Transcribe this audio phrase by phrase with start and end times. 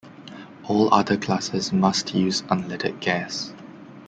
[0.63, 3.53] All other classes must use unleaded gas.